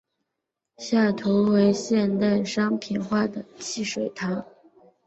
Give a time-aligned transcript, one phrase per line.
[0.79, 4.43] 下图为现代商品化的汽水糖。